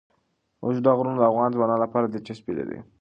اوږده 0.63 0.91
غرونه 0.97 1.17
د 1.19 1.23
افغان 1.31 1.49
ځوانانو 1.55 1.83
لپاره 1.85 2.05
دلچسپي 2.07 2.53
لري. 2.59 2.79